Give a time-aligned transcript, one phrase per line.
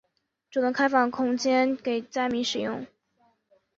[0.49, 2.87] 主动开放空间给灾民使用